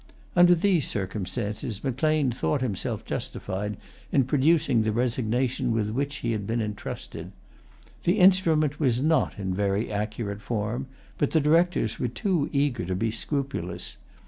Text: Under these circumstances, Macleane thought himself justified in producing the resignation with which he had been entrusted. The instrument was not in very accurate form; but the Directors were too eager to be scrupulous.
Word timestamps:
Under 0.35 0.55
these 0.55 0.87
circumstances, 0.87 1.83
Macleane 1.83 2.31
thought 2.31 2.61
himself 2.63 3.05
justified 3.05 3.77
in 4.11 4.23
producing 4.23 4.81
the 4.81 4.91
resignation 4.91 5.71
with 5.71 5.91
which 5.91 6.15
he 6.25 6.31
had 6.31 6.47
been 6.47 6.59
entrusted. 6.59 7.31
The 8.05 8.17
instrument 8.17 8.79
was 8.79 8.99
not 8.99 9.37
in 9.37 9.53
very 9.53 9.91
accurate 9.91 10.41
form; 10.41 10.87
but 11.19 11.29
the 11.29 11.39
Directors 11.39 11.99
were 11.99 12.07
too 12.07 12.49
eager 12.51 12.83
to 12.85 12.95
be 12.95 13.11
scrupulous. 13.11 13.97